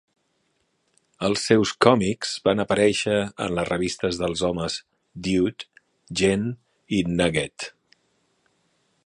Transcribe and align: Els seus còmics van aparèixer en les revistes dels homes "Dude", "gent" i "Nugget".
Els 1.27 1.43
seus 1.49 1.73
còmics 1.85 2.31
van 2.49 2.63
aparèixer 2.63 3.13
en 3.47 3.53
les 3.59 3.69
revistes 3.73 4.19
dels 4.23 4.43
homes 4.49 4.79
"Dude", 5.29 5.69
"gent" 6.23 6.49
i 7.01 7.05
"Nugget". 7.21 7.71